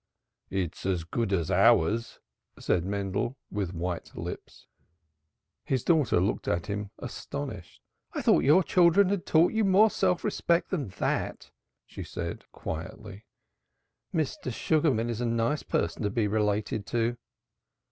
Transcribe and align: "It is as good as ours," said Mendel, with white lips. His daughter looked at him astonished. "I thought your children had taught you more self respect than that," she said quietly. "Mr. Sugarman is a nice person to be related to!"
"It 0.49 0.77
is 0.79 0.85
as 0.87 1.03
good 1.03 1.31
as 1.31 1.51
ours," 1.51 2.19
said 2.57 2.83
Mendel, 2.85 3.37
with 3.51 3.75
white 3.75 4.09
lips. 4.17 4.65
His 5.63 5.83
daughter 5.83 6.19
looked 6.19 6.47
at 6.47 6.65
him 6.65 6.89
astonished. 6.97 7.83
"I 8.13 8.23
thought 8.23 8.43
your 8.43 8.63
children 8.63 9.09
had 9.09 9.27
taught 9.27 9.53
you 9.53 9.63
more 9.63 9.91
self 9.91 10.23
respect 10.23 10.71
than 10.71 10.87
that," 10.97 11.51
she 11.85 12.03
said 12.03 12.45
quietly. 12.51 13.27
"Mr. 14.11 14.51
Sugarman 14.51 15.07
is 15.07 15.21
a 15.21 15.25
nice 15.27 15.61
person 15.61 16.01
to 16.01 16.09
be 16.09 16.25
related 16.27 16.87
to!" 16.87 17.15